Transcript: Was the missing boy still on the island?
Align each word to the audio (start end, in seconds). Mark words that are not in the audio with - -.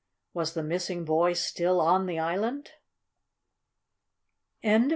Was 0.33 0.55
the 0.55 0.63
missing 0.63 1.05
boy 1.05 1.33
still 1.33 1.79
on 1.79 2.07
the 2.07 2.17
island? 2.17 2.71